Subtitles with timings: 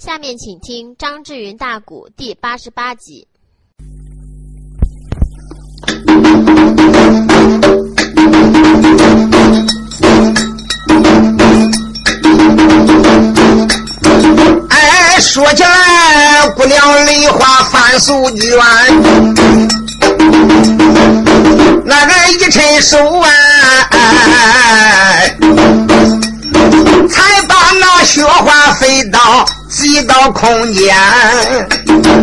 [0.00, 3.28] 下面请听张志云大鼓第八十八集。
[14.70, 18.56] 哎，说起来，姑娘梨花翻素卷，
[21.84, 23.28] 那个一伸手啊，
[27.06, 29.44] 才把那雪花飞到。
[30.02, 30.94] 到空间，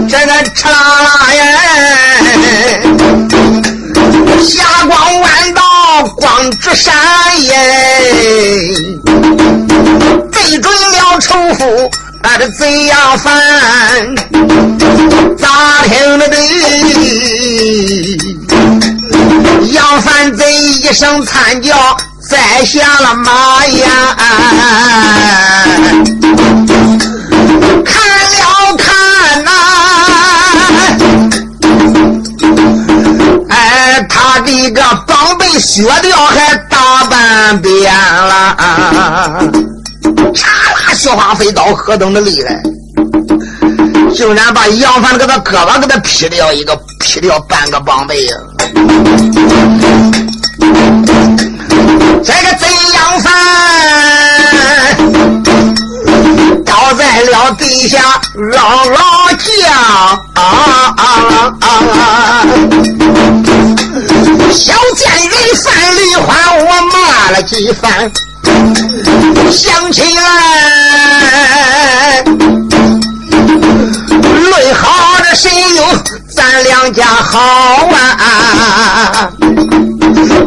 [0.08, 1.40] 这个吃啦啦耶，
[4.42, 5.62] 霞光万道，
[6.16, 6.94] 光直闪
[7.42, 7.54] 耶，
[10.32, 11.92] 对准了仇夫，
[12.24, 14.16] 那个贼杨帆，
[15.38, 15.48] 咋
[15.84, 16.38] 听的得？
[19.72, 21.76] 杨帆贼一声惨叫，
[22.30, 24.18] 栽下了马呀！
[34.68, 38.56] 一个绑被削掉，还大半边了，
[40.34, 42.62] 嚓啦，雪花飞刀，何等的厉害！
[44.14, 48.36] 竟然把杨凡给他胳膊给他劈掉一个，劈掉半个绑背呀！
[52.24, 53.34] 这个贼杨凡
[57.56, 58.98] 地下，姥姥
[59.38, 59.46] 叫
[60.34, 61.02] 啊啊
[61.62, 61.66] 啊！
[64.52, 65.34] 小贱人
[65.64, 65.66] 范
[65.96, 68.12] 梨花，我骂了几番，
[69.52, 70.22] 想起来，
[76.94, 77.40] 家好
[77.92, 79.30] 啊？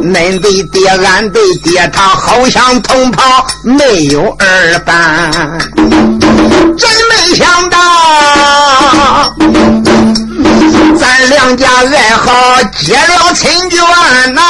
[0.02, 5.30] 恁的爹，俺的爹，他好像同袍没有二般，
[6.76, 7.78] 真没想到。
[10.98, 12.32] 咱两家爱好
[12.78, 14.40] 结了亲眷呐，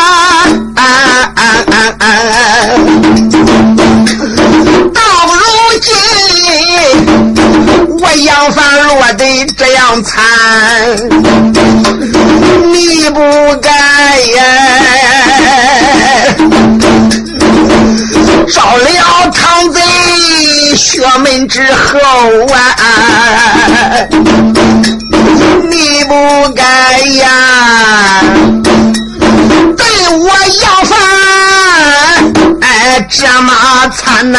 [4.95, 5.01] 到
[5.35, 5.41] 如
[8.03, 10.23] 我杨凡落得这样惨，
[12.73, 13.21] 你不
[13.61, 13.71] 该
[14.37, 14.43] 呀，
[18.49, 19.81] 着了堂贼
[20.77, 21.99] 学门之后
[22.55, 22.77] 啊。
[25.71, 26.15] 你不
[26.55, 26.63] 该
[27.19, 27.29] 呀，
[29.77, 29.87] 对
[30.17, 30.29] 我
[30.63, 30.99] 杨凡
[32.63, 33.53] 哎这么
[33.95, 34.39] 惨呐！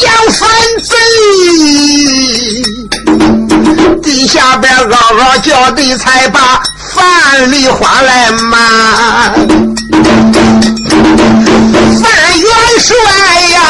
[0.00, 0.48] 杨凡
[0.80, 0.96] 贼，
[4.02, 6.62] 地下边嗷嗷叫的才把
[6.94, 8.58] 范丽花来骂，
[12.00, 12.48] 范元
[12.80, 12.94] 帅
[13.50, 13.60] 呀！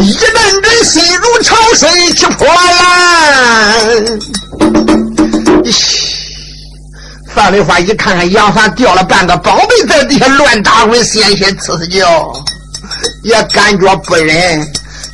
[0.00, 0.22] 一阵
[0.62, 4.18] 阵心如潮水起波澜。
[7.34, 12.32] 范丽花一看看杨凡掉了半个宝贝在地下乱打滚，险些呲呲叫，
[13.22, 14.66] 也感觉不忍。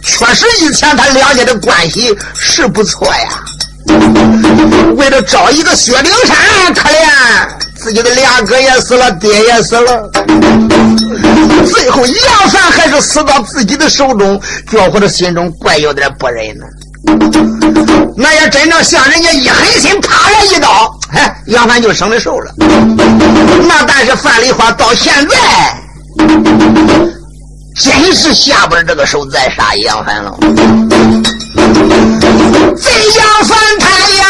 [0.02, 3.28] 确实以前他两家的关系是不错呀。
[4.96, 6.98] 为了找一个薛丁山，可怜。
[7.76, 10.10] 自己的俩哥也死了，爹也死了，
[11.64, 16.66] 最后杨凡还是死到自己的手中，觉得心中怪有点不忍呢。
[18.16, 22.52] 那也真正像人家一狠心，啪了一刀，哎，杨凡就生了寿了。
[22.58, 25.36] 那但是范梨花到现在，
[27.78, 30.34] 真是下边这个手再杀杨凡了。
[32.76, 34.24] 这杨凡他呀。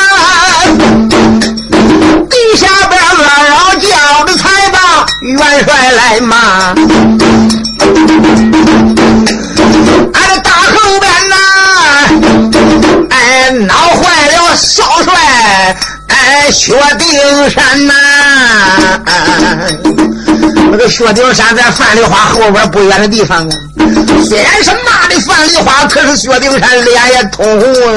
[2.28, 3.06] 地下边嗷
[3.50, 6.36] 嗷叫的才把元帅来骂，
[10.12, 11.34] 俺的大后边呐，
[13.10, 15.12] 哎闹坏了少帅，
[16.08, 17.94] 哎薛丁山呐，
[20.88, 23.56] 薛丁山在范梨花后边不远的地方啊，
[24.26, 27.90] 虽然是骂的范梨花，可是薛丁山脸也通红啊。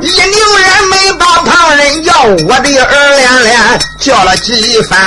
[0.00, 3.56] 一宁人没把旁人要，我的二连连
[4.00, 4.98] 叫了几番，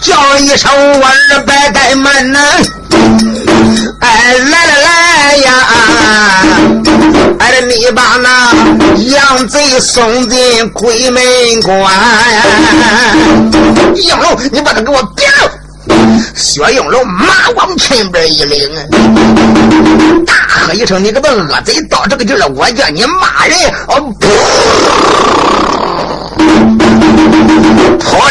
[0.00, 0.70] 叫一声
[1.00, 2.38] 我儿白怠慢呐，
[4.00, 4.77] 哎来了，
[7.38, 8.52] 哎你把那
[8.96, 11.22] 杨贼送进鬼门
[11.62, 11.92] 关，
[13.96, 15.50] 应龙你把他给我别了。
[16.36, 18.70] 薛应龙马往前边一领，
[20.24, 24.14] 大喝一声：“你个恶贼，到这个地儿了，我叫你骂人！”哦，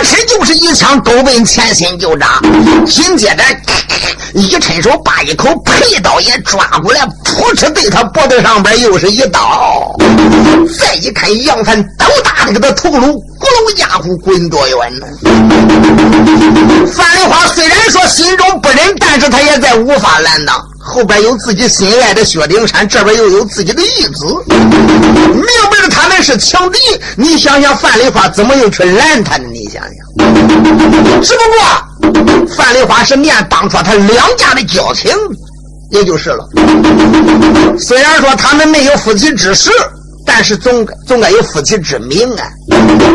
[0.04, 2.40] 哧就是一枪，都奔前心就扎。
[2.86, 3.44] 紧接着，
[4.34, 9.96] 一伸手把一口佩刀也抓过来，扑哧对他脖子上边又是一刀。
[10.80, 15.08] 再一看杨凡刀大的给他头颅，咕噜家伙滚多远呢？
[16.94, 20.62] 范丽花虽然说心中不忍，但是他也在无法拦挡。
[20.88, 26.80] 后边有自己心爱的薛丁山，这边又有自己的义子，明白了他们是强敌。
[27.18, 29.50] 你想想，范丽花怎么又去拦他呢？
[29.52, 35.12] 你想想，只不过范丽花是念当初他两家的交情，
[35.92, 36.48] 也就是了。
[37.78, 39.70] 虽然说他们没有夫妻之实。
[40.30, 42.44] 但是总总该有夫妻之名啊！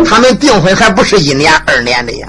[0.04, 2.26] 他们订婚还不是一年二年的呀？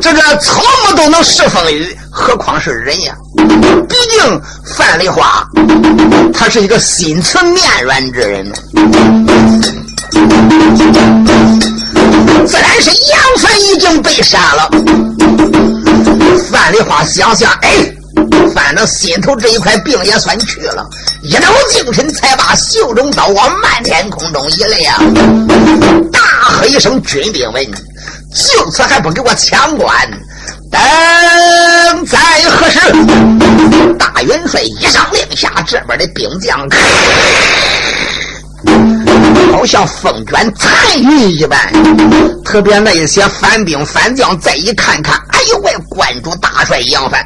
[0.00, 3.14] 这个草木都能侍风雨，何况是人呀？
[3.88, 4.42] 毕竟
[4.76, 5.46] 范丽花，
[6.34, 8.52] 他是一个心慈面软之人，
[12.46, 14.68] 自然是杨凡已经被杀了。
[16.50, 17.95] 范丽花想想，哎。
[18.54, 20.86] 反正心头这一块病也算去了，
[21.22, 24.98] 一脑精神才把袖中刀往漫天空中一亮，
[26.10, 27.64] 大喝一声：“军兵们，
[28.34, 30.10] 就此还不给我抢关？
[30.70, 32.18] 等在
[32.50, 32.78] 何时？”
[33.98, 36.66] 大元帅一声令下，这边的兵将。
[39.52, 41.58] 好像风卷残云一般，
[42.44, 47.24] 特别那一些反兵反将，再一看看，哎呦喂，关主大帅杨帆，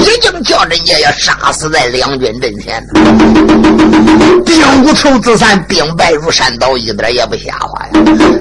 [0.00, 3.00] 已经叫人家要杀死在两军阵前了
[4.44, 7.92] 兵无仇自散，兵败如山倒，一点也不瞎话呀！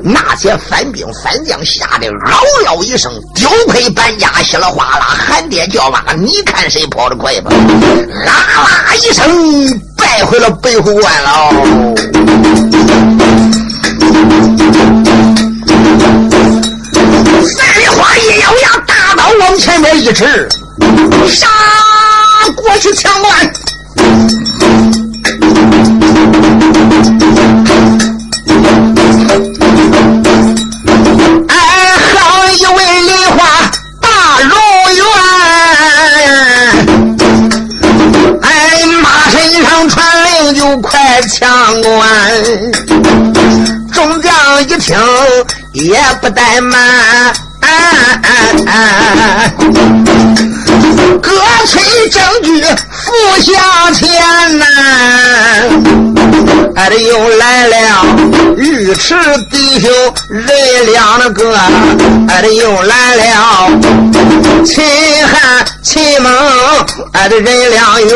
[0.04, 7.52] 那些反兵反将吓得嗷嗷一声，丢盔搬家，稀里哗啦喊爹叫妈，你看谁跑得快吧？
[8.26, 8.34] 啦
[8.64, 9.82] 啦一声。
[10.08, 11.52] 带回了北虎关了。
[17.44, 20.48] 三花一咬牙，大刀往前面一指，
[21.28, 21.48] 杀
[22.56, 23.54] 过去抢关。
[41.28, 42.08] 枪关，
[43.92, 44.32] 众将
[44.62, 44.98] 一听
[45.74, 47.34] 也不怠慢，
[51.22, 51.32] 各
[51.66, 54.08] 催证据赴下前
[54.58, 54.66] 呐。
[56.76, 57.76] 哎，这又来了
[58.56, 59.14] 尉迟
[59.52, 59.90] 弟兄
[60.30, 60.48] 人
[60.92, 61.58] 两个，
[62.30, 63.70] 哎，这又来了
[64.64, 64.82] 秦
[65.28, 66.32] 汉秦蒙，
[67.12, 68.16] 哎，这人两员。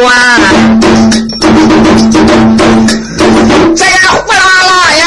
[3.76, 5.06] 这呀呼啦啦呀，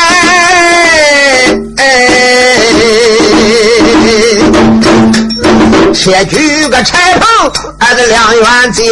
[5.93, 8.84] 且举个柴棚，俺的两员将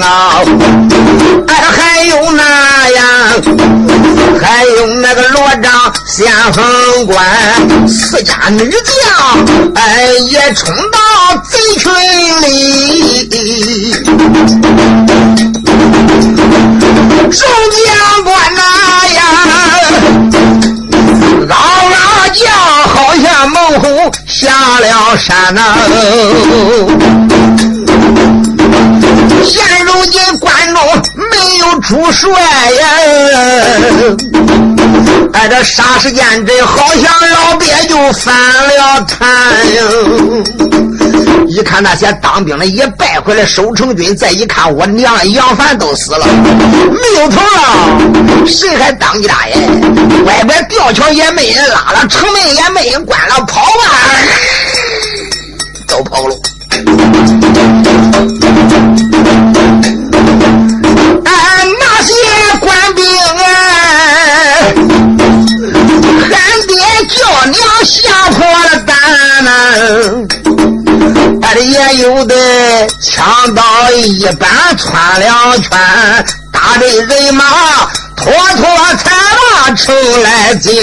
[0.00, 0.42] 啊，
[1.48, 3.04] 哎还有那样，
[4.40, 9.44] 还有那个罗章先锋官，四家女将，
[9.74, 10.98] 哎也冲到
[11.48, 11.90] 贼群
[12.42, 12.48] 里。
[17.30, 18.47] 众将官
[25.08, 25.74] 了山呐。
[29.42, 30.84] 现如今关中
[31.30, 32.86] 没有主帅呀，
[35.32, 39.26] 哎，这霎时间这好像老鳖就翻了坛
[39.74, 39.82] 呀。
[41.46, 49.56] 一看那些当兵的一败回来守城军，再一看我娘杨凡都死了，没有头了，谁还当家呀？
[50.26, 53.70] 外边吊桥也没人拉了，城门也没人关了，跑吧，
[55.88, 56.36] 都跑了。
[61.24, 61.32] 哎，
[61.80, 62.12] 那些
[62.60, 63.42] 官兵啊，
[66.30, 66.30] 喊
[66.66, 66.76] 爹
[67.08, 67.16] 叫
[67.46, 68.94] 娘，吓破了胆
[69.44, 69.50] 呐。
[71.60, 72.34] 也有的
[73.00, 75.70] 枪刀一般穿两圈，
[76.52, 77.44] 打的人马
[78.16, 78.64] 拖拖
[78.96, 79.92] 才把城
[80.22, 80.80] 来进。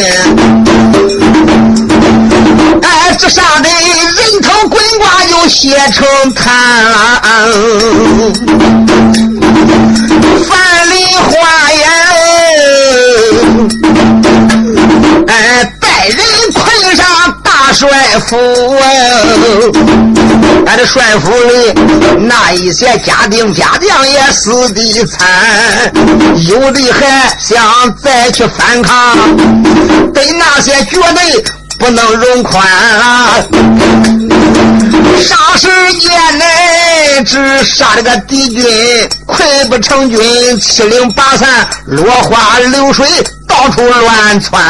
[2.81, 4.34] 哎，这上的人
[5.55, 7.21] 写成滩了。
[10.45, 11.31] 范梨花
[11.71, 11.88] 呀，
[15.27, 16.17] 哎，带人
[16.53, 17.05] 困上
[17.41, 17.88] 大帅
[18.27, 18.35] 府。
[20.67, 21.74] 俺这帅府里
[22.27, 25.25] 那一些家丁家将也死的惨，
[26.50, 29.17] 有的还想再去反抗，
[30.13, 31.41] 对那些绝对
[31.79, 32.62] 不能容宽。
[35.21, 36.45] 杀时间内？
[37.15, 38.63] 来只杀了个敌军，
[39.25, 43.07] 溃不成军，七零八散，落花流水。
[43.47, 44.61] 到处乱窜，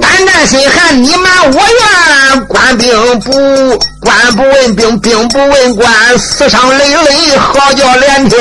[0.00, 2.46] 胆战心寒，你瞒我愿。
[2.46, 3.32] 官兵不
[4.00, 8.38] 官不问兵，兵不问官，死伤累累，嚎叫连天。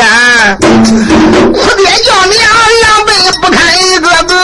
[0.60, 2.42] 哭爹叫娘，
[2.84, 3.10] 狼狈
[3.42, 3.62] 不堪
[3.92, 4.36] 一个个，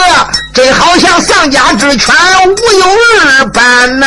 [0.54, 2.14] 真好像丧家之犬，
[2.46, 2.86] 无有
[3.38, 4.06] 二般呐。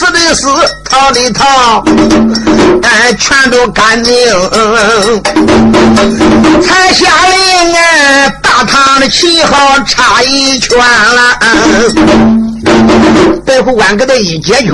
[0.00, 0.48] 死的死，
[0.88, 1.84] 逃的逃，
[2.82, 4.14] 哎，全都干净。
[6.62, 11.38] 才下令哎，大唐的旗号差一圈了。
[13.44, 14.72] 白虎关给他一解决，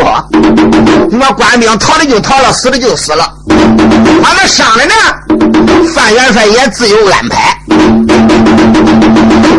[1.10, 3.32] 你说官兵逃的就逃了，死的就死了。
[4.22, 4.94] 他们商量呢，
[5.94, 7.58] 范元帅也自有安排。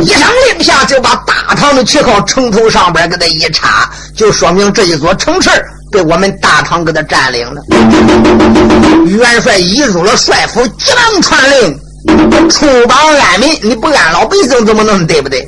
[0.02, 5.50] 一声令下，就把大唐的旗号城头上边给他一插，就说明这一座城池
[5.92, 7.62] 被我们大唐给他占领了。
[9.06, 11.80] 元帅一入了帅府，急忙传令。
[12.50, 12.98] 出榜
[13.32, 15.48] 安民，你不安老百姓怎么弄对不对？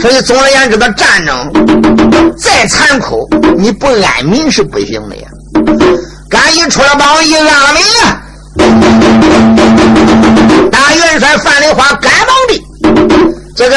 [0.00, 1.52] 所以总而言之，这战争
[2.38, 5.28] 再残酷，你不安民是不行的呀。
[6.30, 8.22] 敢一出了榜，一安了民呀！
[10.70, 12.54] 大元帅范丽花赶忙的，
[13.54, 13.76] 这个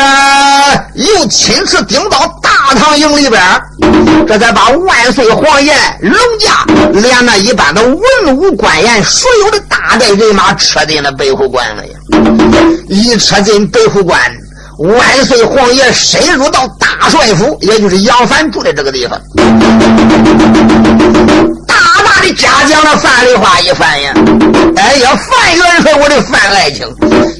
[0.93, 3.41] 又亲自顶到大唐营里边，
[4.25, 11.93] 这才把万岁皇爷龙驾连那一般的文武官员，所有的大队人马撤进了北虎关了呀！
[12.87, 14.19] 一撤进北虎关，
[14.79, 19.19] 万岁皇爷深入到大帅府，也就是杨凡住的这个地方。
[22.15, 24.13] 大的嘉奖了范丽花一番呀！
[24.77, 26.87] 哎呀，范元帅，我的范爱卿，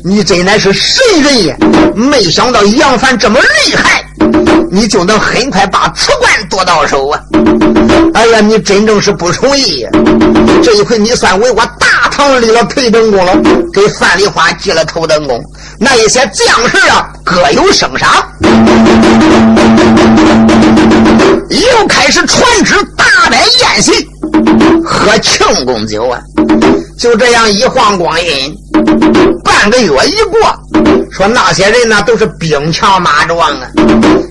[0.04, 1.56] 你真乃是神人呀！
[1.96, 4.04] 没想到杨凡这么厉害，
[4.70, 7.22] 你就能很快把此关夺到手啊！
[8.14, 9.88] 哎呀，你真正是不容易！
[10.62, 13.36] 这一回你算为我大唐立了头等功了，
[13.74, 15.38] 给范丽花记了头等功。
[15.78, 18.10] 那一些将士啊，各有升赏，
[21.50, 23.92] 又开始传旨大摆宴席。
[24.86, 26.22] 喝庆功酒啊！
[26.98, 28.56] 就这样一晃光阴，
[29.44, 30.40] 半个月一过，
[31.12, 33.68] 说那些人呢都是兵强马壮啊，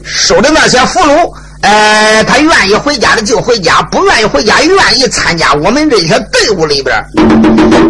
[0.02, 1.30] 收的那些俘虏，
[1.64, 6.94] 呃，他愿意回家的就回家，不愿意回家，愿意参加我们这些队伍里边。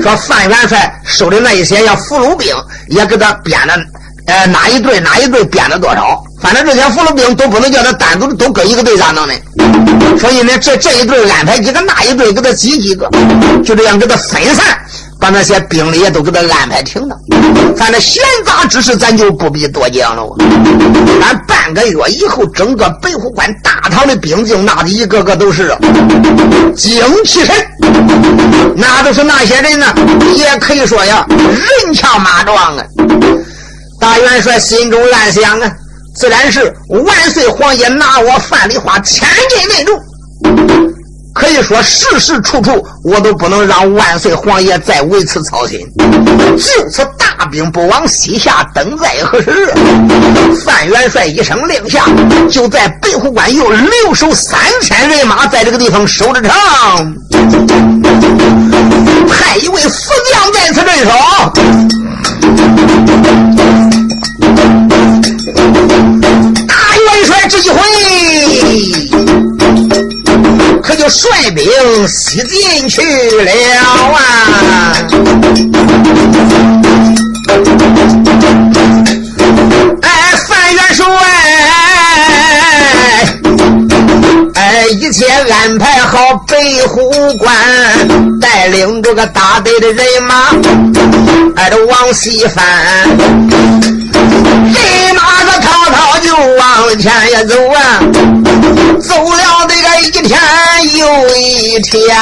[0.00, 2.54] 说范元帅收的那一些要俘虏兵，
[2.88, 3.74] 也给他编了，
[4.28, 6.22] 呃，哪一队哪一队编了多少？
[6.40, 9.34] 反正这些俘虏兵都不能叫他单独的都搁一个队咋弄呢？
[10.20, 13.10] 所以呢，这这一队安排几个，那一队给他挤几个，
[13.64, 14.64] 就这样给他分散，
[15.24, 17.16] 把那些兵力也都给他安排停了。
[17.78, 20.22] 反正闲杂之事，咱就不必多讲了。
[21.22, 25.74] 俺半个月以后，整个北虎关大唐的兵精，那的一个个都是
[26.76, 27.56] 精气神，
[28.76, 29.86] 那都是那些人呢，
[30.34, 32.84] 也可以说呀，人强马壮啊。
[33.98, 35.72] 大元帅心中暗想啊。
[36.16, 39.98] 自然是万岁皇爷拿我范丽花千金内助，
[41.34, 45.80] 可以说事事处处我都不能让万岁皇爷再为此操心。
[46.56, 49.74] 就此大兵不往西下，等在何时？
[50.64, 52.04] 范元帅一声令下，
[52.48, 56.50] 就在北虎关又留守三千人马，在这个地方守着城。
[59.28, 61.10] 派一位副将在此镇守。
[66.68, 67.80] 大元帅这一回，
[71.08, 71.64] 率兵
[72.08, 73.52] 西进去了
[74.12, 74.96] 啊！
[80.02, 80.10] 哎，
[80.48, 81.04] 范元帅，
[84.54, 86.18] 哎，一切安排好，
[86.48, 87.52] 北虎关
[88.40, 90.50] 带领这个大队的人马，
[91.56, 92.64] 哎，都往西翻。
[94.64, 98.00] 人马子滔滔就往前也走啊，
[99.00, 99.73] 走了的
[100.26, 100.40] 天
[100.96, 102.16] 又一天，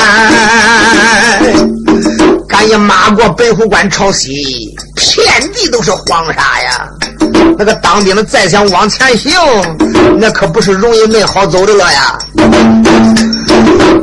[2.48, 6.88] 赶紧马过北虎关朝西，遍地都是黄沙呀。
[7.56, 9.32] 那个当兵的再想往前行，
[10.18, 12.18] 那可不是容易没好走的了呀。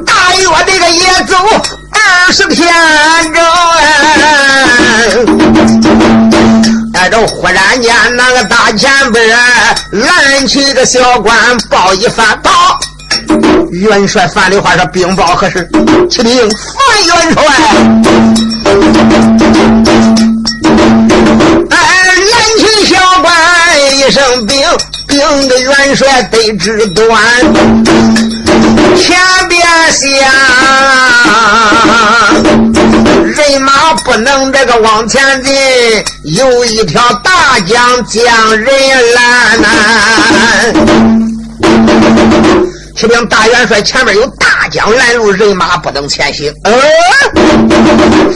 [0.06, 1.36] 大约这个也走
[1.92, 2.74] 二十天
[3.34, 3.44] 整。
[6.94, 9.28] 哎这忽然间，那个大前辈
[9.92, 11.36] 拦起个小官，
[11.70, 12.80] 报一番报，
[13.72, 15.70] 元帅范丽花说：“禀报何事？”
[16.10, 17.44] 启禀范元帅。
[21.70, 21.78] 哎，
[22.16, 23.28] 年轻小官
[23.98, 24.58] 一声禀，
[25.08, 27.08] 禀的元帅得知端。
[28.96, 29.62] 前边
[29.92, 30.06] 下，
[33.24, 35.54] 人马不能这个往前进，
[36.24, 38.72] 有一条大江将人
[39.14, 39.60] 拦。
[43.00, 46.54] 启禀大元帅，前面有大江拦路，人马不能前行。
[46.66, 46.74] 呃，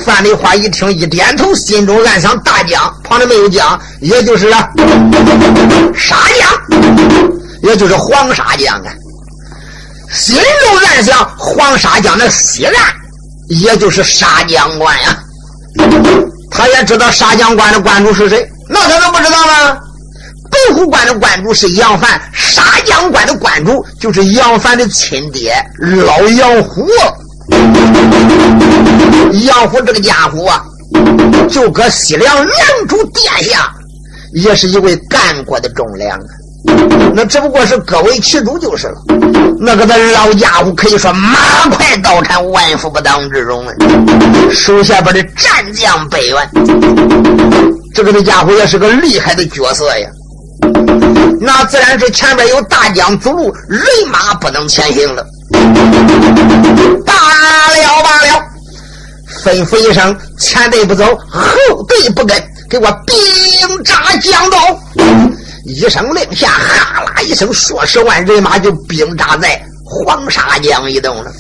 [0.06, 6.80] 范丽花一听，一点头，心中暗想：大江旁边没有江，也就是沙江，
[7.64, 8.94] 也就是黄沙江啊。
[10.14, 12.74] 心中暗想：黄沙江的西岸，
[13.50, 15.20] 也就是沙江关呀。
[16.50, 19.78] 他也知道沙江关的关主是谁，那他能不知道吗？
[20.74, 26.88] 虎关的关主是杨凡，沙江关的关主就是杨凡的亲爹老杨虎。
[29.46, 30.64] 杨虎这个家伙啊，
[31.50, 33.70] 就搁西凉梁主殿下，
[34.34, 36.26] 也是一位干过的忠良啊。
[37.14, 38.96] 那只不过是各为其主就是了。
[39.60, 43.74] 那个的老家伙可以说马快刀斩，万夫不当之中啊。
[44.52, 46.50] 手下边的战将百员，
[47.94, 50.08] 这个的家伙也是个厉害的角色呀。
[51.40, 55.26] 那自然是前边有大江阻路，人马不能前行了。
[57.06, 58.42] 罢了罢了，
[59.44, 64.58] 吩咐一声，前队不走，后队不跟，给我兵扎江道。
[65.66, 71.32] 一声令下，哈啦一声，数十万人马就兵扎在黄沙江一动了。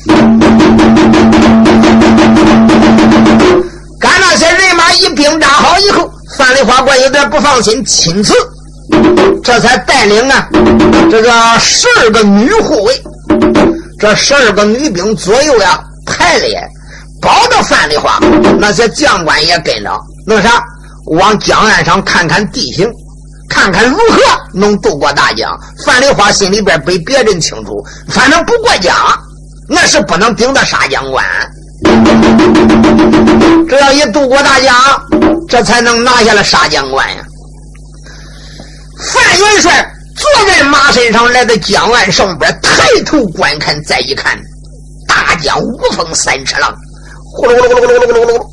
[4.00, 8.34] 赶那些人马一兵扎好以后，范丽花官有点不放心，亲自。
[9.44, 10.48] 这才带领啊，
[11.12, 13.04] 这个十二个女护卫，
[14.00, 16.62] 这十二个女兵左右呀排列，
[17.22, 18.20] 保着范丽花。
[18.60, 19.92] 那些将官也跟着，
[20.26, 20.64] 弄啥？
[21.18, 22.90] 往江岸上看看地形，
[23.50, 24.22] 看看如何
[24.54, 25.60] 能渡过大江。
[25.86, 28.96] 范丽花心里边比别人清楚，反正不过江，
[29.68, 31.26] 那是不能顶到沙江关。
[33.68, 34.74] 只要一渡过大江，
[35.50, 37.24] 这才能拿下了沙江关呀。
[39.12, 44.40] 范元帅坐在马身上，来到江岸上边，抬头观看，再一看，
[45.08, 46.74] 大江无风三尺浪，
[47.34, 48.46] 呼噜噜噜噜噜噜噜，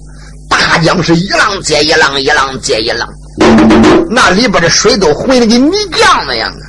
[0.48, 3.08] 大江是一浪接一浪，一浪接一浪，
[4.08, 6.60] 那里边的水都浑得，跟泥浆那样的。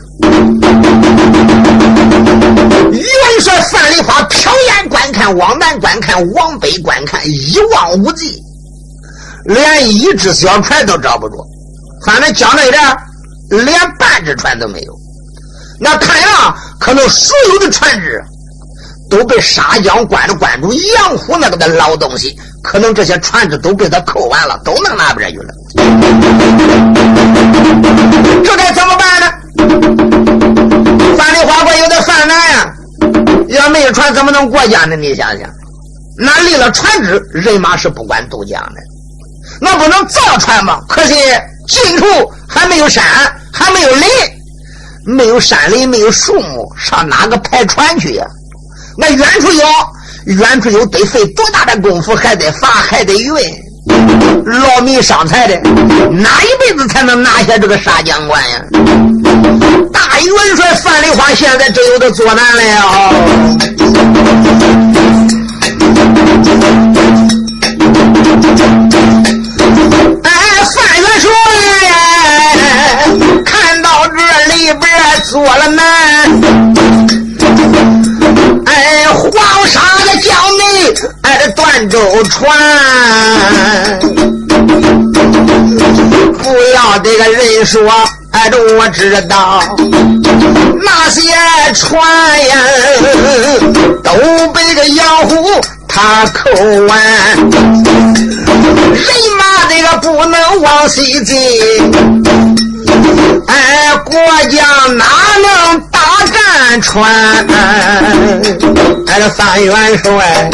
[2.92, 8.40] 元帅范丽华瞟眼观看，往南观看，往北观看，一望无际，
[9.46, 11.36] 连一只小船都找不着，
[12.06, 12.82] 反正讲到一点。
[13.52, 14.94] 连半只船都没有，
[15.80, 18.24] 那看样可能所有的船只
[19.10, 22.34] 都被沙江关的关主杨虎那个的老东西，
[22.64, 25.54] 可能这些船只都被他扣完了，都弄那边去了。
[28.44, 29.28] 这该怎么办呢？
[31.18, 32.74] 范丽花官有点犯难呀，
[33.50, 34.96] 要没有船怎么能过江呢？
[34.96, 35.50] 你想想，
[36.18, 38.82] 那立了船只，人马是不管渡江的，
[39.60, 40.80] 那不能造船吗？
[40.88, 41.16] 可惜
[41.68, 42.06] 近处
[42.52, 43.04] 还没有山。
[43.54, 44.08] 还没有林，
[45.06, 48.26] 没有山林，没有树木，上哪个排船去呀？
[48.98, 49.64] 那远处有，
[50.38, 53.34] 远处有，得费多大的功夫，还得伐，还得运，
[54.46, 55.60] 劳民伤财的，
[56.12, 58.62] 哪一辈子才能拿下这个沙江关呀？
[59.92, 62.86] 大元帅范丽花现在真有点作难了呀。
[74.62, 74.80] 里边
[75.24, 75.84] 做了难，
[78.68, 79.32] 哎，黄
[79.68, 80.94] 沙的江内，
[81.24, 82.48] 哎，断舟船，
[86.38, 86.46] 不
[86.76, 87.82] 要这个人说，
[88.34, 89.64] 哎，这我知道，
[90.84, 91.22] 那些
[91.74, 92.00] 船
[92.48, 92.56] 呀，
[94.04, 94.14] 都
[94.54, 96.52] 被个杨虎他扣
[96.86, 97.02] 完，
[98.94, 99.08] 人
[99.40, 101.36] 马这个不能往西进。
[103.52, 104.14] 哎，国
[104.50, 105.06] 将哪
[105.42, 106.00] 能大
[106.32, 107.04] 战船？
[109.08, 110.50] 哎，这三元帅，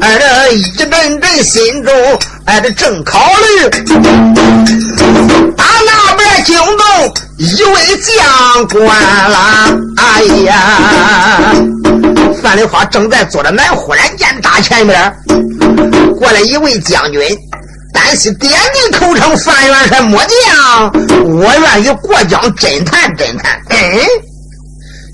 [0.00, 1.94] 哎，这一阵阵心中，
[2.46, 3.70] 哎，这正考虑，
[5.56, 8.88] 打那边惊动一位将官
[9.30, 9.70] 啦！
[9.96, 10.52] 哎呀，
[12.42, 15.16] 范丽花正在坐着南，忽然间大前面
[16.18, 17.22] 过来一位将军。
[17.94, 20.92] 单膝点地口称：“范元帅末将，
[21.24, 24.00] 我愿与过江侦探侦探。”哎，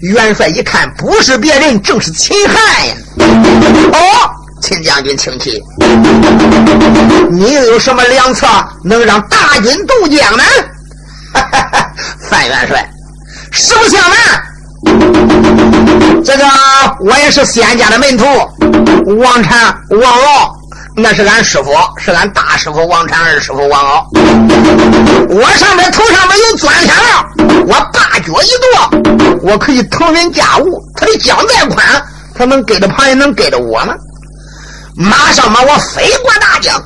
[0.01, 2.95] 元帅一看，不是别人，正是秦汉呀！
[3.93, 4.01] 哦，
[4.62, 5.62] 秦将军，请起。
[7.31, 8.47] 你又有什么良策，
[8.83, 10.43] 能让大军渡江呢？
[12.29, 12.90] 范元帅，
[13.53, 14.19] 实不相瞒，
[16.25, 16.45] 这个
[17.01, 18.25] 我也是仙家的门徒，
[19.19, 20.57] 王禅、王敖。
[21.03, 24.07] 那是俺师傅，是俺大师傅王禅，二师傅王敖。
[25.31, 27.25] 我上面头上面有钻天了，
[27.67, 30.79] 我大脚一跺，我可以腾云驾雾。
[30.97, 31.87] 他的江再宽，
[32.35, 33.95] 他能跟着旁人，能跟着我吗？
[34.95, 36.79] 马上嘛，我飞过大江，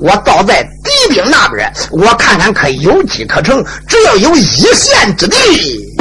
[0.00, 3.62] 我倒在敌兵那边，我看看可有机可乘。
[3.86, 5.94] 只要有一线之地，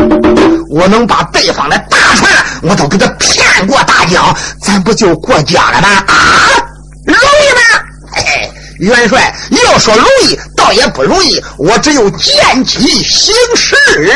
[0.70, 5.90] 我能把对方的大船，我都给他骗过大江，咱不就过江了吗？
[6.08, 6.16] 啊！
[7.06, 7.62] 容易吗？
[8.16, 11.42] 嘿，元帅要说容易，倒也不容易。
[11.58, 14.14] 我只有见机行事了。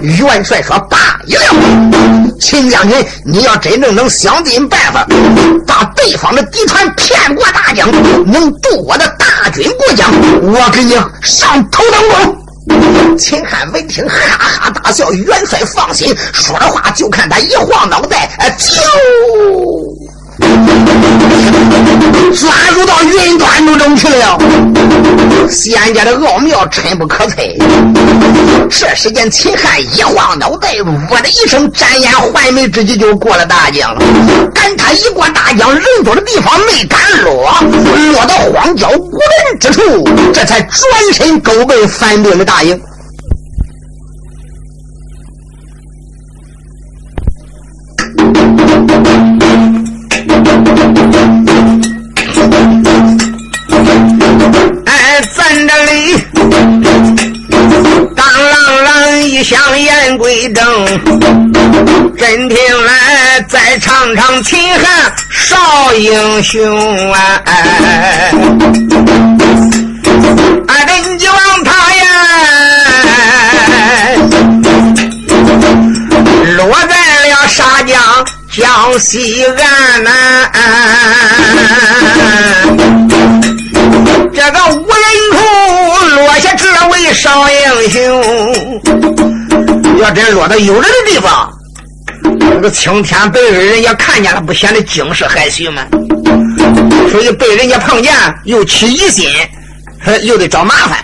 [0.00, 1.40] 元帅说罢了。
[2.40, 5.06] 秦将军，你要真正能想尽办法
[5.66, 7.90] 把对方的敌船骗过大江，
[8.30, 10.10] 能渡我的大军过江，
[10.42, 12.38] 我给你上头等功。
[13.18, 15.12] 秦汉闻听，哈哈大笑。
[15.12, 20.11] 元帅放心，说着话就看他一晃脑袋，就。
[22.34, 24.38] 钻入到云端之中去了，
[25.50, 27.36] 仙家的奥妙深不可测。
[28.70, 34.00] 这时间，秦汉一晃脑袋，呜的一声，展眼还眉之际就过了大江了。
[34.54, 37.54] 赶他一过大江，人多的地方没敢落，
[38.12, 39.18] 落到荒郊无
[39.50, 42.80] 人之处，这才转身勾奔反兵的大营。
[59.52, 60.64] 香烟归正，
[62.16, 67.42] 真听来再唱唱秦汉少英雄啊！
[70.68, 72.04] 俺真就望他呀，
[76.56, 76.96] 落在
[77.28, 78.00] 了沙江
[78.50, 80.10] 江西岸呐。
[84.34, 85.36] 这个无人处
[86.16, 88.00] 落下这位少英雄。
[90.02, 91.48] 要真落到有人的地方，
[92.40, 95.86] 那个青天白日人家看见了，不显得惊世骇俗吗？
[97.08, 98.12] 所以被人家碰见
[98.44, 99.30] 又起疑心，
[100.22, 100.98] 又得找麻烦。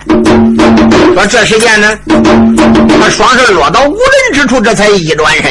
[1.13, 1.97] 说这时间呢，
[3.01, 5.45] 他双手落到无人之处，这才一转身，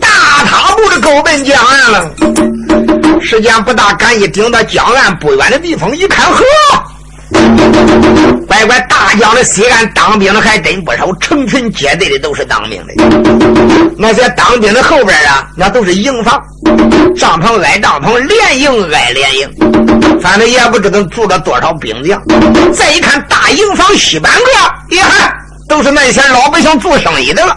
[0.00, 0.08] 大
[0.44, 2.10] 踏步的勾奔江岸了。
[3.22, 6.42] 时间不大，赶一顶到江岸不远的地方，一看，呵。
[8.46, 12.94] 乖乖，大江的西岸当兵的还真不少，成群结队的都是当兵的。
[13.96, 16.40] 那些当兵的后边啊，那都是营房，
[17.16, 19.50] 帐篷挨帐篷，连营挨连营，
[20.20, 22.20] 反正也不知道住了多少兵将。
[22.72, 25.04] 再一看大营房西半个，呀，
[25.68, 27.56] 都是那些老百姓做生意的了。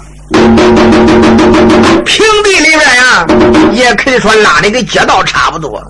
[2.06, 3.26] 平地里边呀，
[3.72, 5.82] 也可以说拉的跟街道差不多。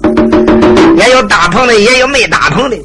[0.98, 2.78] 也有大棚的，也有没大棚的。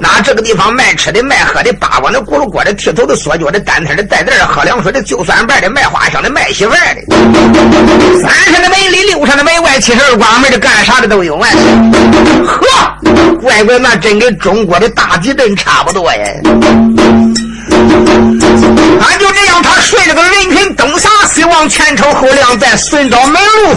[0.00, 6.78] 那这个地方卖吃的、卖喝的，八碗的、咕噜锅的、剃头的、缩脚的、单摊的、带袋的、喝凉水的、就算半的、卖花香的、卖媳妇的。
[8.20, 11.48] 三十的门里，六十的门外，七十二关门的，干啥的都有啊！
[12.46, 12.62] 呵，
[13.40, 16.18] 乖乖，那真跟中国的大地震差不多呀。
[19.00, 23.40] 俺就这样，他顺着个人群东撒西望，前瞅后亮，再寻找门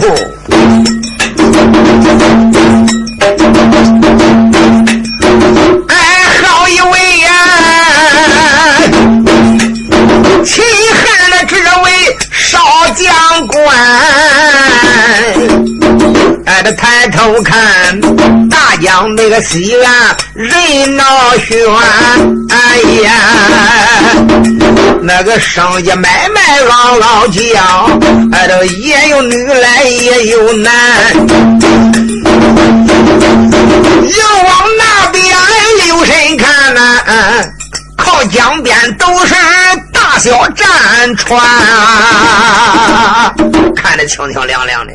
[16.46, 18.00] 哎，这抬头看
[18.48, 21.04] 大江那个西岸人闹
[21.36, 21.54] 喧，
[22.50, 23.10] 哎呀，
[25.02, 27.40] 那个商家买卖唠唠叫，
[28.32, 30.72] 哎，这也有女来也有男。
[34.06, 35.22] 又往那边
[35.84, 36.80] 留神看呐，
[37.96, 39.34] 靠江边都是
[40.14, 41.40] 大小战船，
[43.74, 44.92] 看得清清亮亮的。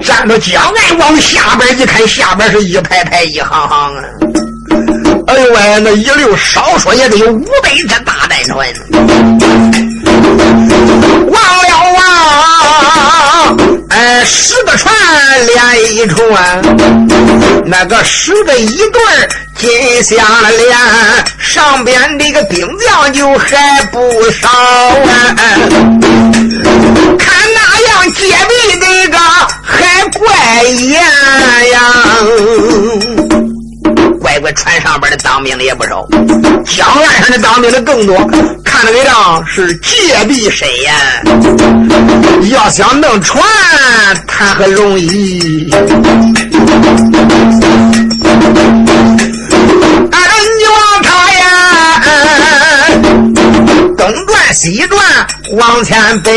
[0.00, 4.02] 站到江岸往下边一看，下边是一排排一行行啊。
[5.26, 8.66] 哎呦喂，那一溜少说也得有五百只大战船。
[11.28, 11.73] 忘了！
[14.24, 14.94] 十个船
[15.46, 16.62] 连一船，
[17.66, 19.00] 那个十个一对
[19.58, 20.16] 金项
[20.56, 20.76] 链，
[21.38, 25.34] 上边那个兵将就还不少啊。
[27.18, 29.18] 看那样戒备这个
[29.62, 31.02] 还怪严
[31.70, 31.80] 呀。
[34.34, 36.04] 乖乖，船上边的当兵的也不少，
[36.64, 38.16] 江岸上的当兵的更多。
[38.64, 40.92] 看那个样是戒备森严。
[42.50, 43.44] 要想弄船，
[44.26, 45.70] 谈何容易？
[54.14, 55.00] 东转西转
[55.56, 56.32] 往前奔。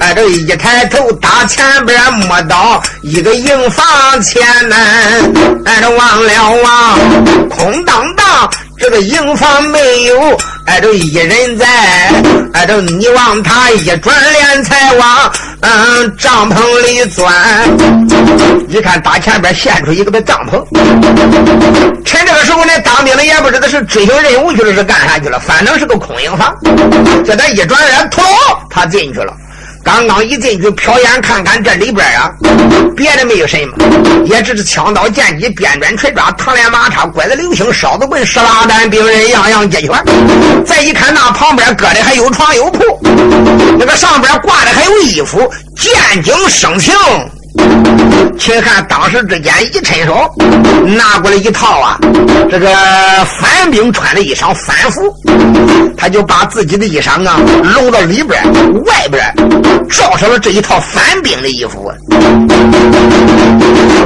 [0.00, 3.84] 哎，这一抬头，打前边摸到一个营房
[4.22, 6.98] 前门，哎，这望了望，
[7.50, 8.50] 空荡荡，
[8.82, 11.64] 这个营房没有，哎，这一人在，
[12.52, 17.32] 哎，这你往他一转脸，才往嗯帐篷里钻。
[18.68, 20.60] 一看打前边现出一个的帐篷，
[22.04, 26.52] 趁这个时候呢，当兵的也不知道是执行任务去了，是干啥去了，反正是个空营房。
[27.24, 28.20] 这他一转脸，突，
[28.68, 29.32] 他进去了。
[29.84, 32.30] 刚刚一进去，瞟眼看看这里边啊，
[32.96, 33.76] 别的没有什么，
[34.24, 40.04] 也只是枪刀剑戟、鞭鞭锤抓、唐连马叉、拐子流星、哨子棍、石拉弹、兵刃，样样齐全。
[40.64, 43.00] 再一看，那旁边搁的还有床有铺，
[43.78, 46.94] 那个上边挂的还有衣服，见景生情。
[48.38, 50.28] 秦汉当时之间一伸手，
[50.84, 51.96] 拿过来一套啊，
[52.50, 52.74] 这个
[53.24, 55.14] 反兵穿的衣裳反服，
[55.96, 58.42] 他就把自己的衣裳啊搂到里边，
[58.84, 59.32] 外边
[59.88, 61.92] 罩上了这一套反兵的衣服。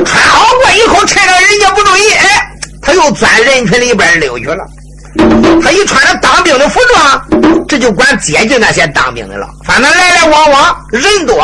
[0.05, 2.51] 穿好过以后，趁着人家不注意，哎，
[2.83, 4.66] 他又钻人群里边溜去了。
[5.62, 9.49] 他一穿着当兵的服装，这就管接近那些当兵的了。
[9.64, 11.42] 反正来来往往人多。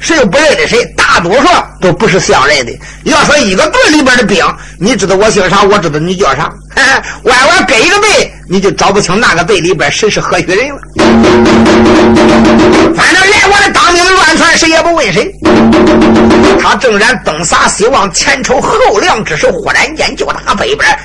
[0.00, 0.84] 谁又不认得谁？
[0.96, 1.48] 大多数
[1.80, 2.72] 都不是相认的。
[3.04, 4.44] 要说一个队里边的兵，
[4.78, 6.52] 你知道我姓啥，我知道你叫啥，
[7.24, 10.78] 歪歪跟一个队，你就找不清那个队里边谁是何许人了。
[12.94, 15.30] 反正来我的当兵的乱窜，谁也不问谁。
[16.60, 20.98] 他正然东撒西望，前瞅后量之时，忽然间就打北边，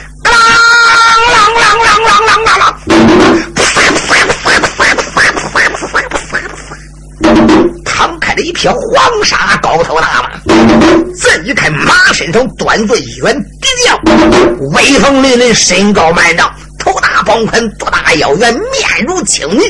[12.32, 14.00] 马身上端坐一员敌将，
[14.72, 18.63] 威风凛凛，身高蛮丈，头大膀宽，肚大腰圆，面
[19.06, 19.62] 如青云，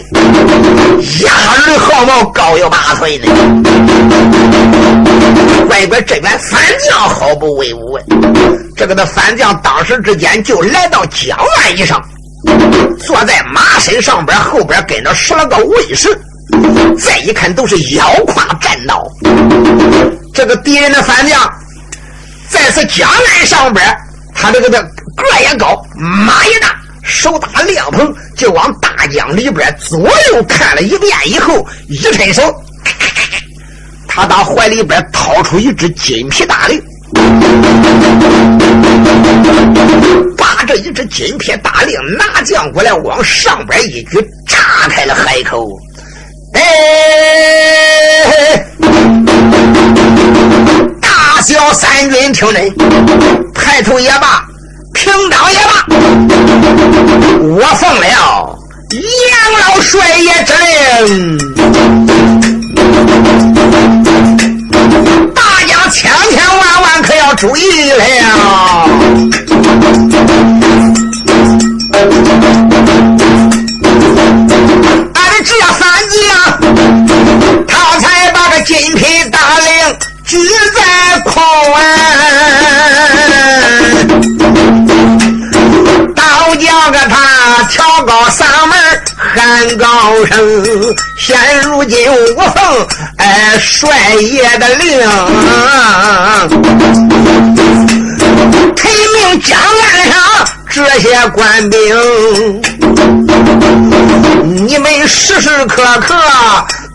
[1.24, 3.28] 压耳毫毛高有八寸呢。
[5.68, 7.98] 乖乖，这员反将毫不威武！
[8.76, 12.00] 这个的反将当时之间就来到江岸以上，
[13.00, 16.10] 坐在马身上边，后边跟着十来个卫士。
[17.00, 19.08] 再一看，都是腰胯战刀。
[20.34, 21.40] 这个敌人的反将，
[22.52, 23.98] 在此江岸上边，
[24.36, 32.54] 他这个的个也高，马也大，手打亮棚，就往大江里边左右看了一遍以后，一伸手，
[34.06, 36.84] 他打怀里边掏出一只金皮大令，
[40.38, 45.70] 把这一只金皮大令拿将过来，往上边一举，炸开了海口。
[46.54, 46.62] 哎，
[51.42, 52.72] 小三军听真，
[53.54, 54.46] 抬头也罢，
[54.94, 55.86] 平章也罢，
[57.42, 60.54] 我奉了杨老帅爷之
[61.08, 61.51] 令，
[91.18, 94.88] 现如今我奉哎帅爷的令，
[98.76, 100.14] 提名江岸上
[100.70, 101.80] 这些官兵，
[104.66, 106.16] 你们时时刻刻。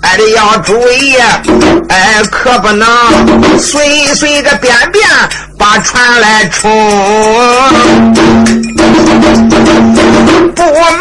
[0.02, 1.16] 还得要注意，
[1.88, 2.86] 哎，可不能
[3.58, 5.04] 随随个便便
[5.58, 6.70] 把船来冲。
[10.54, 11.00] 不瞒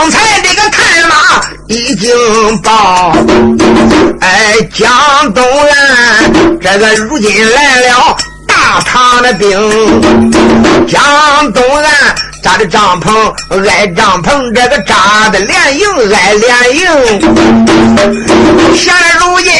[0.00, 2.08] 刚才这个探马已经
[2.62, 3.12] 报，
[4.20, 4.88] 哎，江
[5.34, 9.50] 东岸这个如今来了大唐的兵，
[10.86, 11.02] 江
[11.52, 12.14] 东岸。
[12.40, 13.12] 扎的帐篷
[13.68, 15.84] 挨帐篷，这个扎的连营
[16.14, 16.86] 挨连营。
[18.76, 19.50] 现如今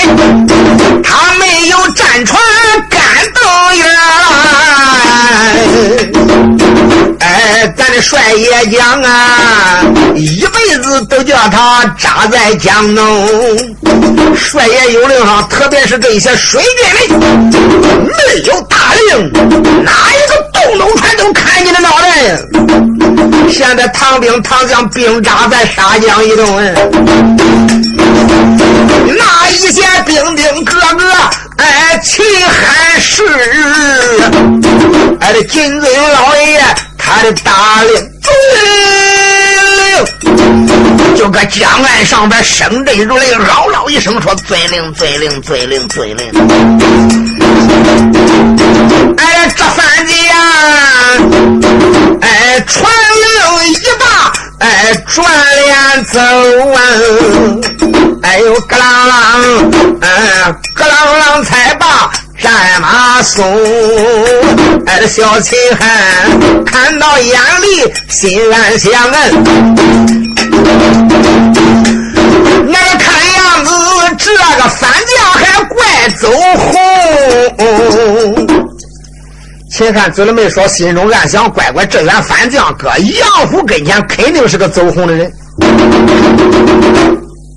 [1.02, 2.40] 他没有战船
[2.88, 3.00] 干
[3.34, 3.84] 登员。
[7.18, 9.37] 哎，咱的帅爷讲啊，
[11.06, 13.76] 都叫他扎在江东。
[14.36, 16.70] 帅爷有令上，特别是这些水军
[17.10, 17.20] 们，
[18.06, 19.32] 没有大令，
[19.84, 22.38] 哪一个洞洞船都看你的脑袋。
[23.50, 26.46] 现在唐兵唐将兵扎在沙江一动，
[29.16, 31.12] 那一些兵丁个个
[31.56, 33.22] 哎气喊是，
[35.20, 36.62] 哎，这金尊老爷。
[37.00, 39.17] 他的大令，遵令，
[41.16, 46.28] 就搁江岸上边声震如雷，嗷嗷一声说：“遵令，遵令，遵令，遵令。”
[49.16, 49.84] 哎，这三
[50.26, 50.36] 呀，
[52.20, 52.84] 哎，传
[53.20, 53.28] 令
[53.72, 55.24] 一把，哎，转
[55.56, 56.80] 脸走啊，
[58.22, 58.80] 哎呦，咯啷啷，
[60.00, 62.10] 嗯，咯啷啷才罢。
[62.38, 63.44] 战马送，
[64.86, 69.44] 哎，这小秦汉看到眼里心暗相恩。
[72.72, 73.72] 俺看样子
[74.18, 78.46] 这个反将还怪走红。
[79.70, 85.30] 秦汉嘴里没说，心中暗想：乖乖，这员反将搁杨虎跟前肯定是个走红的人。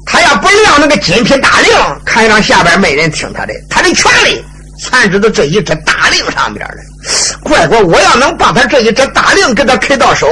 [0.06, 1.72] 他要不亮那个金皮大令，
[2.04, 4.44] 看上下边没人听他的，他的权利。
[4.82, 6.78] 全知道这一只大令上边的，
[7.44, 10.28] 乖乖，我要能把他这一只大令给他开到手，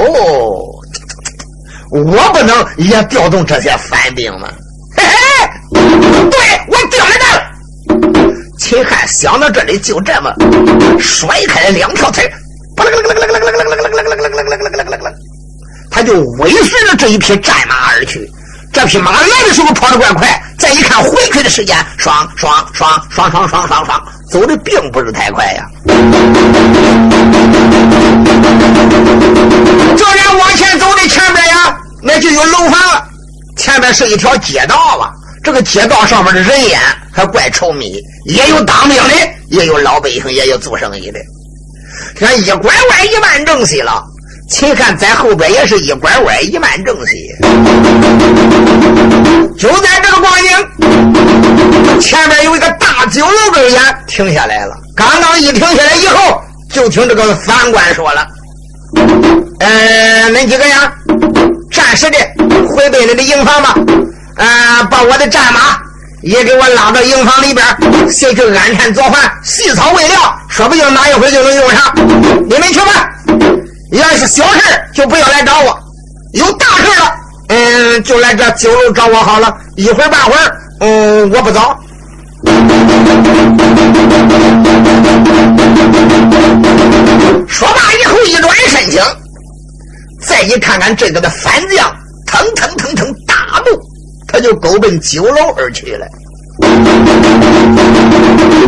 [1.92, 4.48] 我不能也调动这些反兵吗？
[4.96, 5.48] 嘿嘿，
[6.30, 7.24] 对我调来的。
[8.58, 10.34] 秦汉想到这里，就这么
[10.98, 12.28] 甩开了两条腿，
[15.90, 18.28] 他就尾随着这一匹战马而去。
[18.72, 24.02] 这匹马来的时候跑得怪快，再一看回去的时间，双双双双双双双双。
[24.30, 25.66] 走的并不是太快呀，
[29.96, 32.78] 这人往前走的前边呀，那就有楼房。
[33.56, 35.10] 前面是一条街道啊，
[35.42, 36.80] 这个街道上面的人烟
[37.12, 39.14] 还怪稠密，也有当兵的，
[39.48, 41.18] 也有老百姓，也有做生意的。
[42.14, 44.00] 看一拐弯一万正西了，
[44.50, 47.28] 秦汉在后边也是一拐弯一万正西。
[49.56, 54.74] 就在这个光景，前面有一个大酒楼跟前停下来了。
[54.96, 58.26] 刚刚一停下来以后，就听这个反官说了
[59.60, 60.92] ：“呃，恁几个呀，
[61.72, 62.18] 暂时的
[62.66, 63.74] 回奔你的营房吧。
[64.36, 65.78] 呃，把我的战马
[66.22, 67.64] 也给我拉到营房里边，
[68.10, 71.94] 先去安产做饭，细草喂料，说不定哪一会就能用上。
[72.48, 73.08] 你们去吧。
[73.92, 74.60] 要是小事
[74.94, 75.72] 就不要来找我；
[76.32, 77.14] 有大事了。”
[77.52, 79.52] 嗯，就来这酒楼找我好了。
[79.76, 81.60] 一会儿半会儿，嗯，我不走。
[87.48, 89.02] 说罢以后，一转身情，
[90.22, 91.92] 再一看看这个的反将，
[92.24, 93.70] 腾腾腾腾大步，
[94.28, 96.06] 他就狗奔酒楼而去了。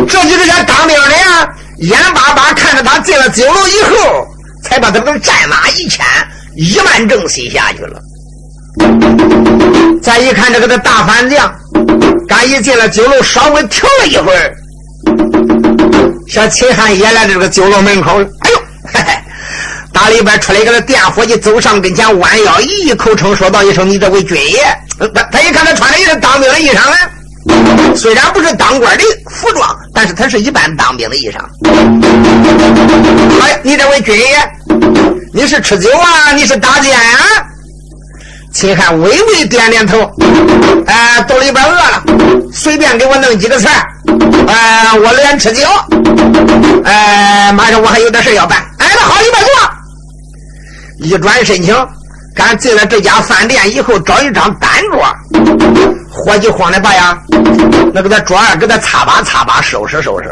[0.09, 4.27] 这就是这当兵的呀，眼巴巴看着他进了酒楼以后，
[4.63, 6.05] 才把他个战马一牵，
[6.55, 7.99] 一万正西下去了。
[10.01, 11.53] 再一看，这个的大反将，
[12.27, 14.55] 刚一进了酒楼，稍微停了一会儿，
[16.27, 18.19] 小秦汉也来到这个酒楼门口。
[18.19, 18.57] 哎呦，
[18.93, 19.13] 嘿嘿，
[19.93, 24.65] 打里边出来一个店伙计，走上跟前，弯腰一口称说道一声：“你这位军爷。”
[25.13, 26.97] 他他一看，他穿的也是当兵的衣裳啊，
[27.95, 31.37] 虽然不是当官的服装，但是他是一般当兵的衣裳。
[33.41, 34.49] 哎，你这位军爷，
[35.33, 36.31] 你是吃酒啊？
[36.33, 37.19] 你是打尖啊？
[38.53, 39.99] 秦汉微微点点头，
[40.85, 42.03] 哎，肚里边饿了，
[42.53, 43.83] 随便给我弄几个菜，
[44.47, 45.67] 哎，我连吃酒，
[46.85, 49.51] 哎，马上我还有点事要办，哎，那好，里边坐。
[50.99, 51.75] 一转身情，
[52.35, 55.03] 赶进了这家饭店以后，找一张单桌，
[56.15, 57.17] 伙计慌的把呀，
[57.91, 60.29] 那个在桌上给他擦把擦把，收拾收拾。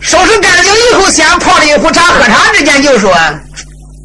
[0.00, 3.10] 收拾干净以后，先泡了一壶茶，喝茶之间就说：“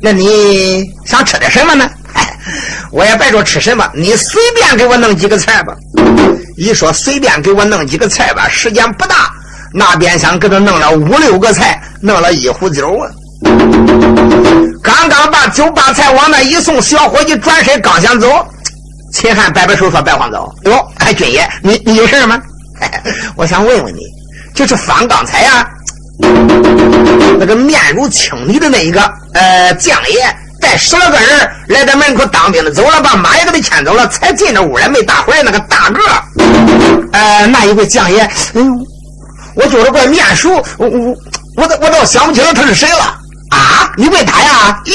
[0.02, 1.90] 那你想吃点什么呢？”
[2.90, 5.74] 我也别说吃什么，你随便给我弄几个菜吧。
[6.56, 9.30] 一说随便给我弄几个菜吧，时间不大，
[9.74, 13.12] 那边想给他弄了五六个菜，弄了一壶酒啊。
[14.82, 18.28] 刚刚把酒把菜往那一送，小伙计转身刚想走，
[19.14, 22.40] 秦汉摆摆手说：“别慌走。”哟，哎，军爷，你你有事吗？
[23.36, 24.02] 我想问问你，
[24.54, 25.68] 就是方刚才呀。
[27.40, 29.02] 那个面如青泥的那一个
[29.34, 35.44] 呃将爷，带十来个人来到门口当兵的走了，把马也给他牵走了，才进这屋来，没打回来。
[35.44, 36.02] 那个大个，
[37.14, 38.64] 呃，那一位将爷，哎呦，
[39.56, 41.18] 我觉得怪面熟，我我
[41.56, 43.18] 我倒我倒想不起来他是谁了
[43.50, 43.92] 啊！
[43.98, 44.82] 你问他呀？
[44.86, 44.94] 咦，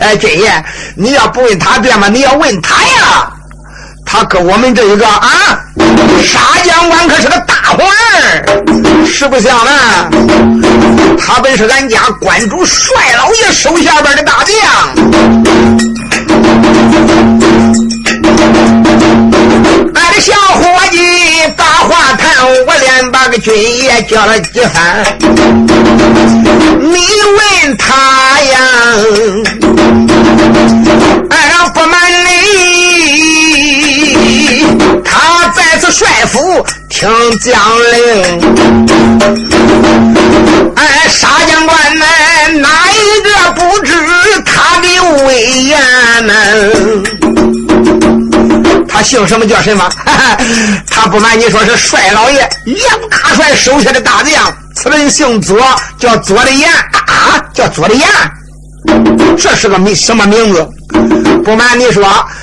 [0.00, 0.64] 哎，军爷，
[0.96, 2.08] 你要不问他对吗？
[2.08, 3.30] 你要问他呀。
[4.04, 5.28] 他搁我们这一个啊，
[6.24, 8.44] 沙将官可是个大官儿，
[9.06, 10.10] 实不相瞒，
[11.16, 14.54] 他本是俺家关主帅老爷手下边的大将。
[23.40, 25.04] 军爷叫了几番。
[26.80, 26.96] 你
[27.36, 27.94] 问他
[28.40, 28.58] 呀，
[31.30, 32.28] 俺不瞒你。
[35.04, 37.54] 他在此帅府听将
[37.92, 37.96] 令，
[40.76, 43.92] 哎，沙将官们哪一个不知
[44.44, 44.86] 他的
[45.24, 45.28] 威
[45.62, 45.78] 严
[46.26, 46.34] 呢？
[49.02, 49.88] 姓什么叫什么？
[50.90, 55.58] 他不瞒你说是帅老爷杨大帅手下的大将，此人姓左，
[55.98, 58.06] 叫左的言啊，叫左的言。
[59.38, 60.68] 这是个名什么名字？
[61.44, 62.02] 不瞒你说，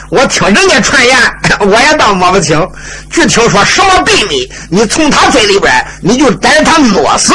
[0.09, 1.17] 我听人家传言，
[1.59, 2.67] 我也倒摸不清。
[3.09, 7.33] 据听说什么秘密，你从他嘴里边，你就逮他诺死，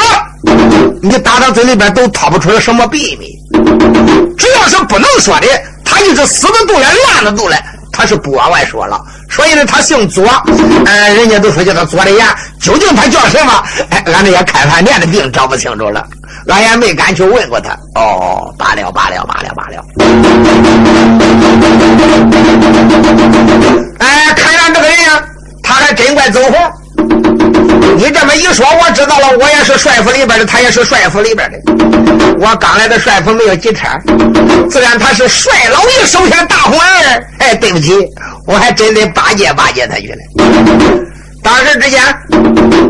[1.01, 3.27] 你打他嘴里边都掏不出来什么秘密。
[4.37, 5.47] 只要是不能说的，
[5.83, 7.63] 他就是死的肚来，烂的肚来，
[7.93, 8.99] 他是不往外说了。
[9.29, 10.25] 所以呢，他姓左，
[10.85, 12.25] 呃，人家都说叫他左的眼。
[12.59, 13.63] 究竟他叫什么？
[13.89, 16.05] 哎，俺这些开饭店的病找不清楚了。
[16.47, 17.71] 俺也没敢去问过他。
[17.95, 19.83] 哦，罢了罢了罢了罢了。
[23.99, 25.23] 哎，看上这个人呀，
[25.61, 26.82] 他还真怪走红。
[28.35, 29.37] 一说，我知道了。
[29.37, 31.57] 我也是帅府里边的，他也是帅府里边的。
[32.39, 33.89] 我刚来的帅府没有几天，
[34.69, 37.27] 自然他是帅老爷手下大红人。
[37.39, 37.93] 哎，对不起，
[38.47, 40.17] 我还真得巴结巴结他去了。
[41.43, 42.01] 当时之间，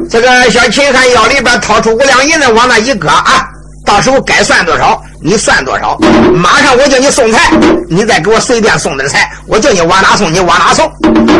[0.10, 3.46] 这个小秦汉腰里边掏出五两银子往那一搁啊，
[3.86, 5.02] 到时候该算多少。
[5.24, 5.98] 你算多少？
[6.34, 7.50] 马上我叫你送菜，
[7.90, 10.92] 你再给我随便送点菜，我叫你往哪送你往哪送。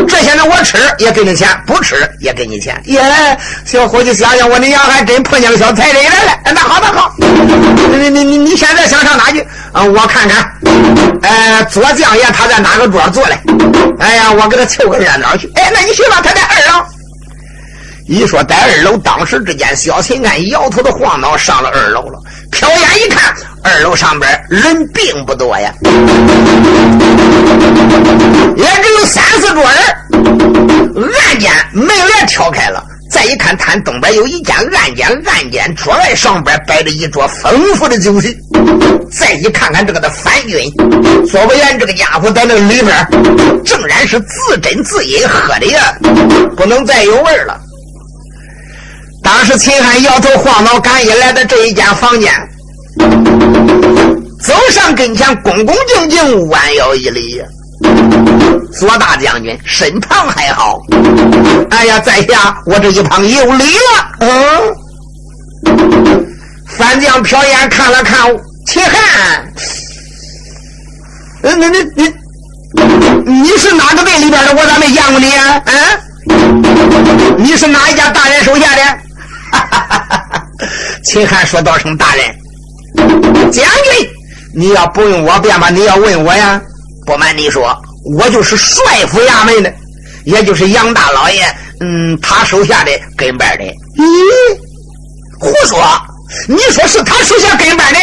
[0.08, 2.80] 这些呢，我吃也给你钱，不吃也给你钱。
[2.86, 3.02] 耶，
[3.66, 6.32] 小伙计想想，我的娘还真碰见个小财神来了。
[6.54, 9.40] 那好，那好，你你你你现在想上哪去？
[9.72, 10.50] 啊，我看看。
[11.22, 13.38] 哎，左将爷他在哪个桌坐嘞？
[13.98, 15.50] 哎呀，我给他凑个热闹去。
[15.56, 16.84] 哎，那你去吧，他在二楼。
[18.06, 22.20] 一说在二楼，当时之间，小秦看摇头的晃脑上了二楼了。
[22.52, 25.72] 瞟眼一看，二楼上边人并不多呀，
[28.56, 29.72] 也只有三四桌人。
[31.14, 38.36] 暗间门帘挑开了，再一看，摊东边有一间暗间，暗间桌外上边摆着一桌丰富的酒席。
[39.10, 40.70] 再一看看这个的樊军，
[41.26, 43.08] 左不言这个家伙在那里边，
[43.64, 45.94] 正然是自斟自饮，喝的呀，
[46.54, 47.58] 不能再有味了。
[49.24, 52.30] 当时秦汉摇头晃脑，赶紧来到这一间房间，
[54.42, 57.42] 走上跟前，恭恭敬敬弯腰一礼
[58.78, 60.78] ：“左大将军，身旁还好。
[61.70, 64.06] ”“哎呀，在下我这一旁有礼了。
[64.20, 64.28] ”“嗯。”
[66.76, 68.20] 范将瞟眼看了看
[68.66, 68.92] 秦汉
[71.42, 72.12] ，“呃，你你你，
[73.42, 74.54] 你是哪个队里边的？
[74.54, 75.62] 我咋没见过你啊？
[75.66, 76.62] 嗯，
[77.38, 78.82] 你是哪一家大人手下的？”
[81.04, 84.08] 秦汉说道：“声大人，将军，
[84.54, 85.70] 你要不用我便吧？
[85.70, 86.60] 你要问我呀？
[87.06, 87.76] 不瞒你说，
[88.16, 89.72] 我就是帅府衙门的，
[90.24, 91.44] 也就是杨大老爷，
[91.80, 93.64] 嗯，他手下的跟班的。
[93.64, 94.58] 咦，
[95.38, 95.78] 胡说！
[96.48, 97.98] 你说是他手下跟班的，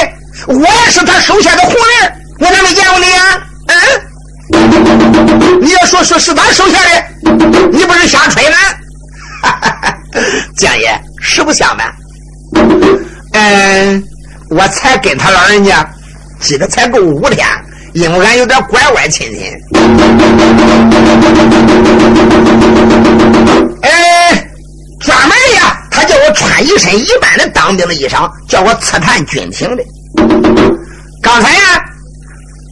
[0.47, 3.47] 我也是他手下的红人，我咋没见过你啊？
[3.67, 7.03] 嗯，你要说说是他手下的，
[7.71, 8.57] 你不是瞎吹吗？
[9.41, 9.49] 哈
[9.81, 9.97] 哈？
[10.57, 11.91] 将爷，实不相瞒。”
[13.33, 14.03] 嗯，
[14.49, 15.89] 我才跟他老人家
[16.39, 17.47] 记得才够五天，
[17.93, 19.51] 因为俺有点拐弯亲戚。
[23.81, 24.47] 哎，
[24.99, 29.83] 专门呀，他叫我穿一身一般的当兵的衣裳，叫我刺探军情的。
[31.21, 31.83] 刚才呀，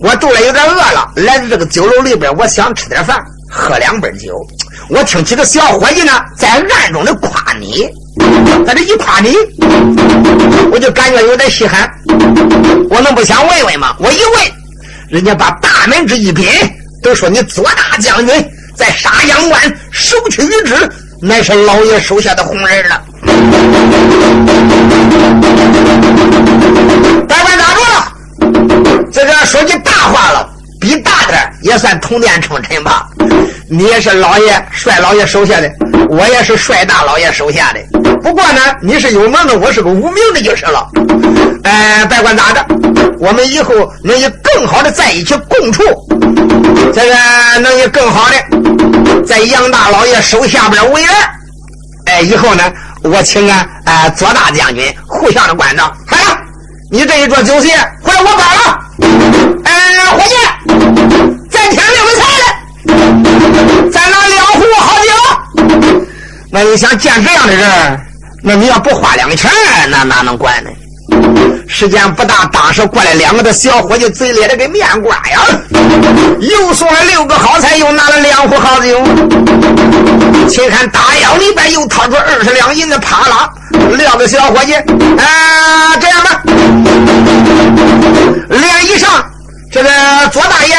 [0.02, 4.36] 我肚里有点饿了，来到这个酒楼里边，我想吃点饭，喝两杯酒。
[4.90, 7.88] 我听几个小伙计呢，在暗中的夸你。
[8.66, 9.34] 在这一夸你，
[10.72, 11.90] 我就感觉有点稀罕。
[12.90, 13.96] 我能不想问问吗？
[14.00, 14.44] 我一问，
[15.10, 16.48] 人家把大门之一品，
[17.02, 20.76] 都说你左大将军在沙江关首屈一指，
[21.22, 23.02] 乃是老爷手下的红人了。
[27.28, 30.50] 百官打住了，这个说句大话了，
[30.80, 33.08] 比大点也算同殿称臣吧。
[33.70, 35.72] 你也是老爷帅老爷手下的，
[36.10, 37.80] 我也是帅大老爷手下的。
[38.24, 40.88] 不过呢，你是有名的，我是个无名的，就是了。
[41.64, 42.66] 哎，别管咋着，
[43.20, 43.74] 我们以后
[44.04, 45.84] 能以更好的在一起共处，
[46.94, 51.14] 这个能以更好的在杨大老爷手下边为人。
[52.06, 52.64] 哎，以后呢，
[53.04, 55.84] 我请啊，呃，左大将军互相的关照。
[56.08, 56.39] 好了，
[56.92, 57.70] 你这一桌酒席，
[58.02, 58.80] 回来我包了。
[59.64, 60.34] 哎，伙计，
[61.52, 62.44] 再添六个菜来，
[63.92, 65.12] 再拿两壶好酒。
[66.52, 68.00] 那你想见这样的人，
[68.44, 69.52] 那你要不花两个钱，
[69.92, 70.70] 那哪能管呢？
[71.68, 75.42] 时间不大，当时过来两个的小伙计，嘴咧的跟面瓜呀，
[76.40, 79.02] 又送了六个好菜，又拿了两壶好酒。
[80.50, 83.50] 且看大腰里边又掏出二十两银子，啪啦，
[83.98, 86.42] 撂个小伙计，啊，这样吧，
[88.50, 89.24] 连以上
[89.72, 89.90] 这个
[90.32, 90.76] 左大爷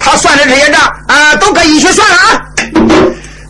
[0.00, 2.40] 他算的这些账啊，都可以一起算了啊。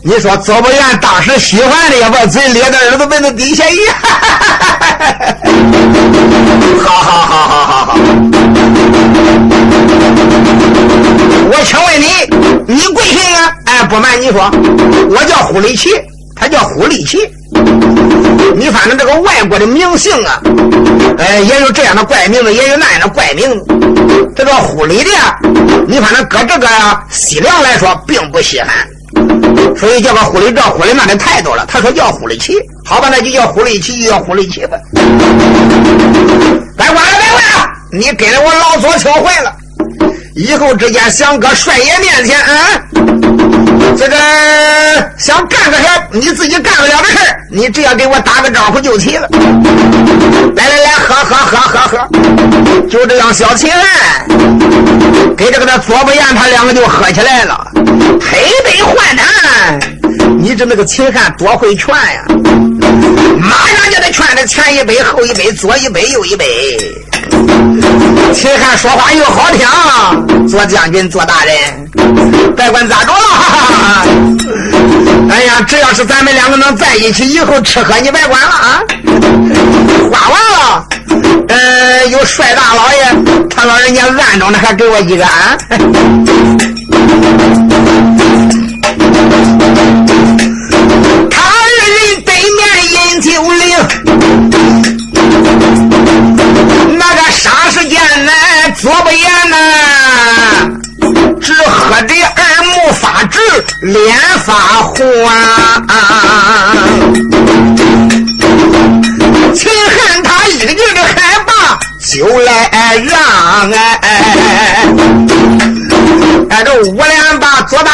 [0.05, 3.77] 你说左伯元当时喜欢的，要把嘴咧在耳朵根子底下一，
[6.83, 7.97] 好好好好好好。
[11.47, 12.07] 我请问你，
[12.67, 13.49] 你贵姓啊？
[13.65, 14.51] 哎，不瞒你说，
[15.09, 15.89] 我叫胡立奇，
[16.35, 17.19] 他叫胡立奇。
[18.57, 20.41] 你反正这个外国的名姓啊，
[21.17, 23.65] 哎，也有这样的怪名字，也有那样的怪名字。
[24.35, 25.11] 这个胡里的，
[25.87, 26.67] 你反正搁这个
[27.09, 28.69] 西凉来说，并不稀罕。
[29.75, 31.65] 所以叫个狐狸这狐狸那的太多了。
[31.67, 32.55] 他说叫狐狸七，
[32.85, 34.77] 好吧，那就叫狐狸七，就叫狐狸七吧。
[36.77, 39.53] 别管了，别管了，你给了我老左求坏了。
[40.35, 42.81] 以后之间想搁帅爷面前啊，
[43.97, 44.15] 这个
[45.17, 47.17] 想干个事你自己干不了的事
[47.49, 49.27] 你只要给我打个招呼就齐了。
[50.55, 52.07] 来来来，喝喝喝喝喝，
[52.89, 54.27] 就这样，小秦汉
[55.35, 59.79] 给这个那左不言他两个就喝起来了，推杯换盏。
[60.37, 62.23] 你这那个秦汉多会劝呀，
[63.39, 66.45] 马上就得劝他前一杯后一杯，左一杯右一杯。
[68.33, 71.53] 秦汉说话又好听，做将军、做大人，
[72.55, 73.19] 别管咋着了。
[75.29, 78.81] 哎呀，只要是咱们两个能在一起，以后吃喝你别管了啊。
[80.11, 80.87] 花完了，
[81.47, 83.15] 呃，有帅大老爷，
[83.49, 85.57] 他老人家暗中的还给我一个安。
[103.81, 104.53] 脸发
[104.83, 104.95] 黄。
[109.53, 111.13] 秦汉他一个劲的害
[111.45, 113.77] 怕，就来让哎。
[116.49, 117.12] 挨着五连把左大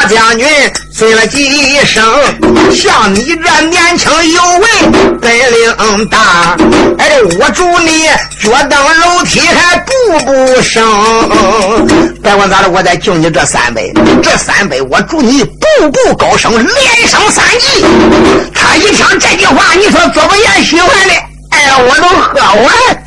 [0.10, 0.48] 将军
[0.92, 2.04] 尊了几声，
[2.74, 4.68] 像你这年轻有为，
[5.22, 6.58] 本领大。
[6.98, 8.08] 哎，我祝你
[8.42, 10.84] 脚蹬楼梯还步步升。
[12.24, 13.94] 别管咋的，我再敬你这三杯，
[14.24, 17.86] 这三杯我祝你步步高升，连升三级。
[18.54, 21.14] 他一听这句话，你说左不言喜欢的，
[21.52, 23.06] 哎，我都喝完。